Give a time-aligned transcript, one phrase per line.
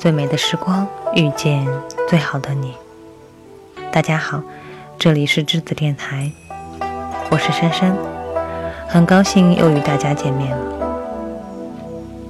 [0.00, 1.68] 最美的时光，遇见
[2.08, 2.74] 最好的你。
[3.92, 4.42] 大家好，
[4.98, 6.32] 这里是栀子电台，
[7.30, 7.94] 我是珊珊，
[8.88, 10.64] 很高兴又与大家见面了。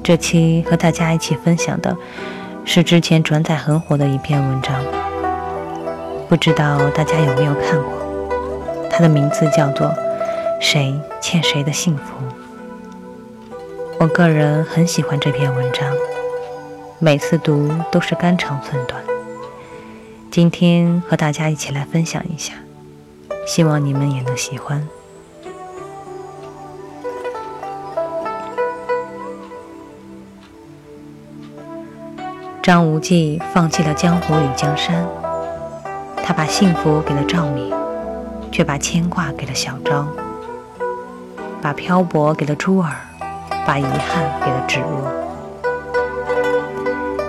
[0.02, 1.96] 这期和大家一起分享的
[2.64, 4.74] 是之前转载很火的一篇文章，
[6.28, 7.92] 不知道大家有没有看过？
[8.90, 9.86] 它的名字叫做
[10.60, 12.02] 《谁欠谁的幸福》。
[14.00, 15.86] 我个人很喜欢这篇文章。
[17.02, 19.02] 每次读都是肝肠寸断。
[20.30, 22.52] 今天和大家一起来分享一下，
[23.46, 24.86] 希望你们也能喜欢。
[32.62, 35.08] 张无忌放弃了江湖与江山，
[36.22, 37.72] 他把幸福给了赵敏，
[38.52, 40.06] 却把牵挂给了小昭，
[41.62, 42.92] 把漂泊给了珠儿，
[43.66, 45.29] 把遗憾给了芷若。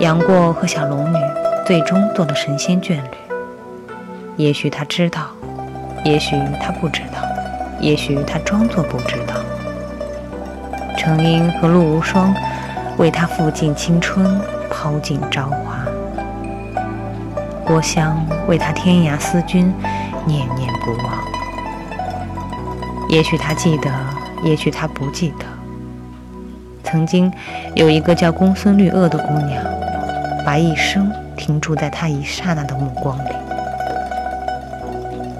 [0.01, 1.17] 杨过和小龙女
[1.63, 3.17] 最终做了神仙眷侣。
[4.35, 5.27] 也许他知道，
[6.03, 7.21] 也许他不知道，
[7.79, 9.35] 也许他装作不知道。
[10.97, 12.33] 程英和陆无双
[12.97, 15.85] 为他付尽青春，抛尽朝华。
[17.63, 19.71] 郭襄为他天涯思君，
[20.25, 21.13] 念念不忘。
[23.07, 23.91] 也许他记得，
[24.43, 25.45] 也许他不记得。
[26.83, 27.31] 曾经
[27.75, 29.63] 有一个叫公孙绿萼的姑娘。
[30.45, 33.35] 把一生停驻在他一刹那的目光里，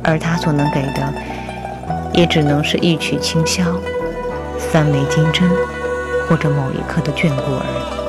[0.04, 1.14] 而他所能给的，
[2.14, 3.66] 也只能是一曲清箫、
[4.60, 5.50] 三枚金针，
[6.28, 8.02] 或者某一刻的眷顾而已。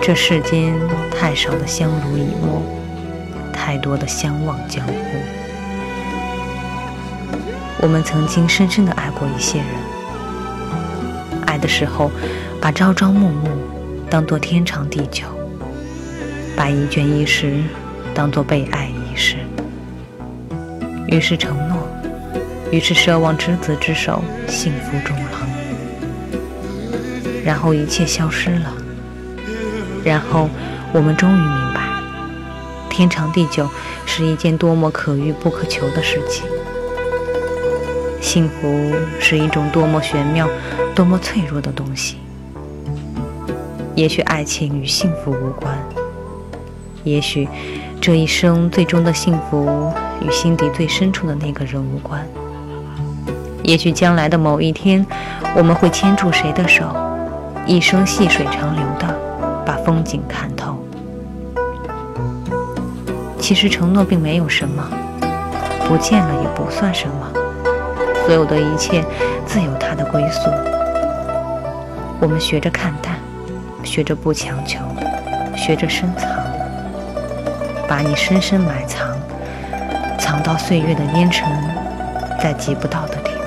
[0.00, 0.74] 这世间
[1.10, 2.62] 太少的相濡以沫，
[3.52, 4.92] 太多的相忘江湖。
[7.80, 9.68] 我们曾经深深的爱过一些人，
[11.46, 12.10] 爱的时候，
[12.60, 13.73] 把朝朝暮暮。
[14.14, 15.24] 当做天长地久，
[16.56, 17.64] 把一卷一时
[18.14, 19.34] 当做被爱一世，
[21.08, 21.76] 于是承诺，
[22.70, 25.38] 于是奢望执子之手，幸福终老。
[27.44, 28.72] 然后一切消失了，
[30.04, 30.48] 然后
[30.92, 31.80] 我们终于明白，
[32.88, 33.68] 天长地久
[34.06, 36.46] 是一件多么可遇不可求的事情，
[38.20, 40.48] 幸福是一种多么玄妙、
[40.94, 42.18] 多么脆弱的东西。
[43.94, 45.72] 也许爱情与幸福无关，
[47.04, 47.48] 也许
[48.00, 52.26] 这一生最终的幸福与心底最深处的那个人无关，
[53.62, 55.06] 也许将来的某一天，
[55.56, 56.84] 我们会牵住谁的手，
[57.66, 59.06] 一生细水长流的
[59.64, 60.76] 把风景看透。
[63.38, 64.82] 其实承诺并没有什么，
[65.86, 67.32] 不见了也不算什么，
[68.26, 69.04] 所有的一切
[69.46, 70.50] 自有它的归宿。
[72.20, 73.14] 我们学着看淡。
[73.94, 74.80] 学着不强求，
[75.56, 76.28] 学着深藏，
[77.86, 79.16] 把你深深埋藏，
[80.18, 81.46] 藏到岁月的烟尘
[82.42, 83.30] 再及不到的地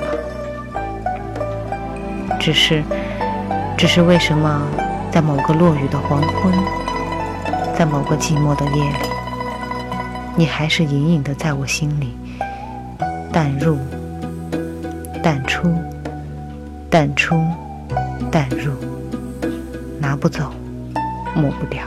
[2.40, 2.82] 只是，
[3.76, 4.62] 只是为什么
[5.12, 6.50] 在某个落雨的黄昏，
[7.76, 9.10] 在某个寂寞的夜里，
[10.34, 12.16] 你还是隐隐的在我心里
[13.30, 13.76] 淡入、
[15.22, 15.70] 淡出、
[16.88, 17.38] 淡出、
[18.30, 18.87] 淡入。
[20.08, 20.50] 拿不走，
[21.34, 21.84] 抹不掉。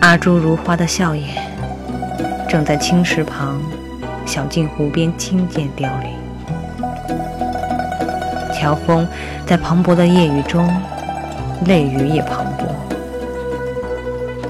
[0.00, 1.34] 阿朱如花的笑颜，
[2.46, 3.58] 正在青石旁，
[4.26, 6.10] 小径湖边轻渐凋零。
[8.54, 9.08] 乔峰
[9.46, 10.68] 在磅礴的夜雨中，
[11.64, 12.66] 泪雨也磅礴。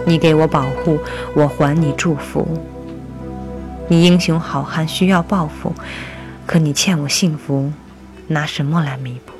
[0.04, 0.98] 你给我保护，
[1.34, 2.44] 我还你祝福。
[3.86, 5.72] 你英雄好汉需要报复，
[6.44, 7.72] 可你欠我幸福。
[8.26, 9.35] 拿什么来弥补？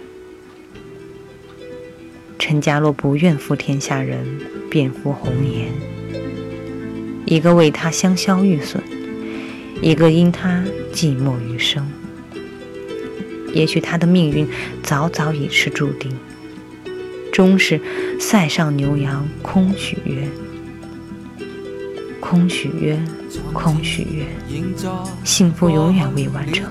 [2.38, 4.24] 陈家洛不愿负天下人，
[4.70, 5.68] 便负红颜。
[7.24, 8.82] 一个为他香消玉损，
[9.82, 11.86] 一个因他寂寞余生。
[13.52, 14.46] 也许他的命运
[14.82, 16.12] 早早已是注定，
[17.32, 17.80] 终是
[18.20, 20.28] 塞上牛羊空许约，
[22.20, 22.98] 空许约，
[23.52, 24.26] 空许约，
[25.24, 26.68] 幸福永远未完成。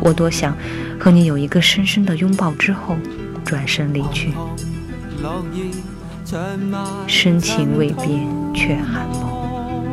[0.00, 0.56] 我多想
[0.98, 2.96] 和你有一个深深的拥抱，之后
[3.48, 4.30] 转身离去。
[7.06, 9.86] 深情未变，却寒梦，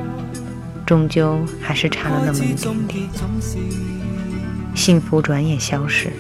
[0.86, 3.10] 终究还是差了那么一点点。
[4.76, 6.12] 幸福转眼消失，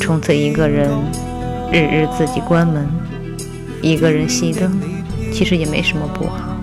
[0.00, 0.90] 从此一个人
[1.70, 2.88] 日日自己关门，
[3.80, 4.80] 一个人熄灯，
[5.32, 6.56] 其实也没什么不好。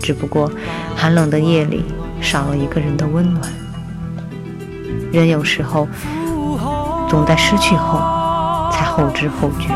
[0.00, 0.50] 只不过
[0.96, 1.84] 寒冷的夜里
[2.22, 3.52] 少了一个人的温暖。
[5.12, 5.86] 人有时候
[7.10, 8.15] 总在失去后才
[8.96, 9.68] 后知后觉。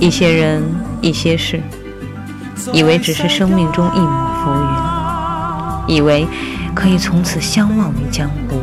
[0.00, 0.62] 一些人，
[1.02, 1.60] 一些事，
[2.72, 4.50] 以为只是生命中一抹浮
[5.86, 6.26] 云，以为
[6.74, 8.62] 可以从此相忘于江湖，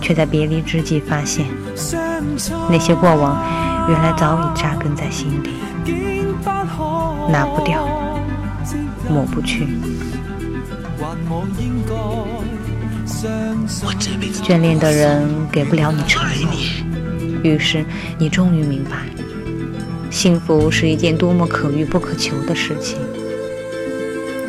[0.00, 1.46] 却在别离之际发现，
[2.68, 3.40] 那些过往
[3.88, 5.50] 原来早已扎根在心底，
[7.30, 7.86] 拿不掉，
[9.08, 9.68] 抹不去。
[14.42, 16.50] 眷恋的人给不了你承诺，
[17.46, 17.84] 于是
[18.18, 19.06] 你终于明白。
[20.10, 22.98] 幸福是一件多么可遇不可求的事情，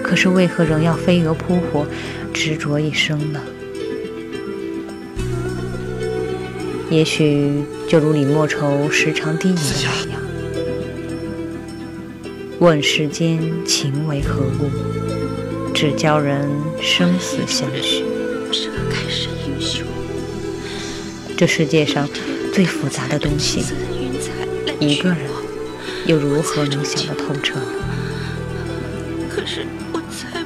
[0.02, 1.86] 可是为何仍要飞蛾扑火，
[2.34, 3.42] 执着一生呢？
[6.90, 10.22] 也许就如李莫愁时常低吟的那样
[12.60, 14.72] ：“问世间情为何物，
[15.74, 16.50] 只教人
[16.82, 18.06] 生死相许。”
[21.36, 22.08] 这世界上
[22.58, 23.64] 最复杂的东西，
[24.80, 25.20] 一个人。
[26.08, 27.60] 又如何能想得透彻？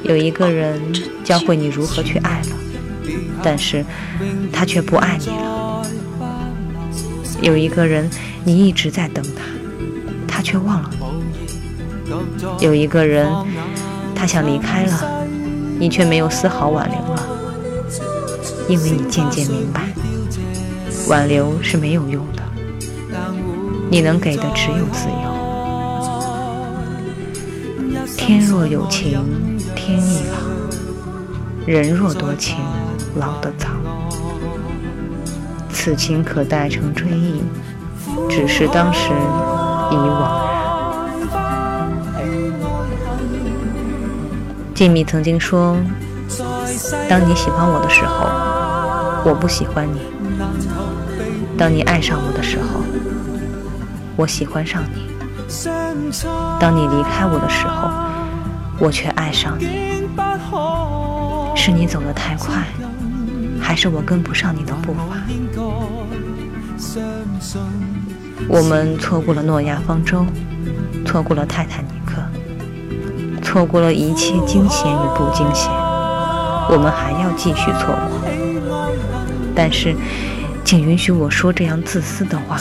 [0.04, 0.82] 有一个人
[1.24, 2.48] 教会你如何去爱了，
[3.42, 3.86] 但是
[4.52, 5.88] 他却不爱你了。
[7.42, 8.10] 有一个人
[8.44, 9.44] 你一直在等他，
[10.28, 12.66] 他却忘了你。
[12.66, 13.26] 有一个人
[14.14, 15.26] 他想离开了，
[15.80, 17.30] 你却没有丝毫挽留了，
[18.68, 19.88] 因为你渐渐明白，
[21.08, 22.44] 挽留是没有用的，
[23.90, 25.16] 你能给的只有自由。
[28.18, 29.24] 天若有情
[29.76, 30.38] 天亦老，
[31.66, 32.58] 人若多情
[33.16, 33.68] 老得早。
[35.74, 37.42] 此情可待成追忆，
[38.30, 39.10] 只是当时
[39.92, 40.62] 已惘然。
[44.76, 45.76] 静谧曾经说
[47.10, 48.51] ：“当你喜欢我的时候，
[49.24, 50.00] 我不喜欢你；
[51.58, 52.82] 当你爱上我的时候，
[54.16, 55.08] 我喜欢上你；
[56.60, 57.90] 当你离开我的时候。”
[58.84, 59.68] 我却爱上你，
[61.56, 62.66] 是你走得太快，
[63.62, 65.04] 还是我跟不上你的步伐？
[68.48, 70.26] 我们错过了诺亚方舟，
[71.06, 72.24] 错过了泰坦尼克，
[73.44, 75.72] 错过了一切惊险与不惊险，
[76.72, 78.18] 我们还要继续错过。
[79.54, 79.94] 但是，
[80.64, 82.58] 请允许我说这样自私的话：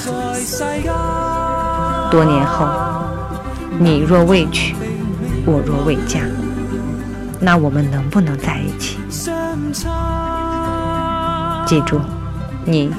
[2.11, 2.69] 多年后，
[3.79, 4.75] 你若未娶。
[5.47, 6.21] 我若未嫁，
[7.41, 8.99] 那我们能不能在一起？
[11.67, 11.99] 记住，
[12.67, 12.93] 你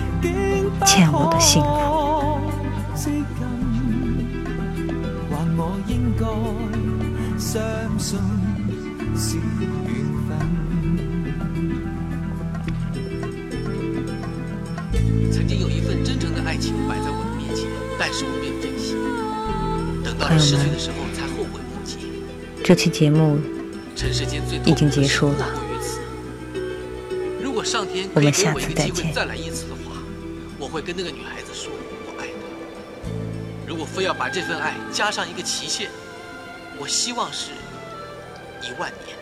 [0.84, 1.68] 欠我的幸福。
[16.62, 17.68] 情摆在我的面前，
[17.98, 18.94] 但是我没有珍惜。
[20.06, 21.60] 等到了失去的时候，才后悔。
[22.63, 23.40] 这期节目
[24.66, 25.48] 已经结束了，
[27.42, 29.12] 如果上天我们下次再见。
[29.12, 29.97] 再来一次的话，
[30.59, 31.71] 我会跟那个女孩子说
[32.06, 32.33] 我爱她。
[33.68, 35.90] 如果非要把这份爱加上一个期限，
[36.80, 37.50] 我希望是
[38.62, 39.18] 一万年。